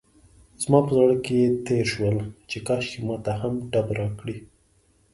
زما 0.63 0.79
په 0.87 0.91
زړه 0.97 1.15
کې 1.25 1.39
تېر 1.67 1.85
شول 1.93 2.17
چې 2.49 2.57
کاشکې 2.67 2.99
ماته 3.07 3.33
هم 3.41 3.53
ډب 3.71 3.87
راکړي. 3.99 4.37